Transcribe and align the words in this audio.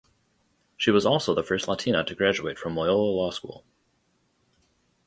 She 0.77 0.89
was 0.89 1.05
also 1.05 1.35
the 1.35 1.43
first 1.43 1.67
Latina 1.67 2.03
to 2.05 2.15
graduate 2.15 2.57
from 2.57 2.75
Loyola 2.75 3.11
Law 3.11 3.29
School. 3.29 3.63